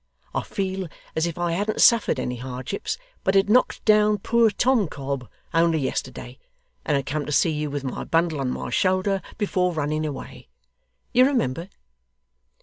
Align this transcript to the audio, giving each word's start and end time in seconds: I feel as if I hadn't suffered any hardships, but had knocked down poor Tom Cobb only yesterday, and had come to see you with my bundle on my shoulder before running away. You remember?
I 0.33 0.41
feel 0.41 0.87
as 1.15 1.27
if 1.27 1.37
I 1.37 1.51
hadn't 1.51 1.79
suffered 1.79 2.19
any 2.19 2.37
hardships, 2.37 2.97
but 3.23 3.35
had 3.35 3.51
knocked 3.51 3.85
down 3.85 4.17
poor 4.17 4.49
Tom 4.49 4.87
Cobb 4.87 5.29
only 5.53 5.77
yesterday, 5.77 6.39
and 6.83 6.97
had 6.97 7.05
come 7.05 7.23
to 7.27 7.31
see 7.31 7.51
you 7.51 7.69
with 7.69 7.83
my 7.83 8.03
bundle 8.03 8.39
on 8.39 8.49
my 8.49 8.71
shoulder 8.71 9.21
before 9.37 9.73
running 9.73 10.03
away. 10.03 10.47
You 11.13 11.25
remember? 11.27 11.69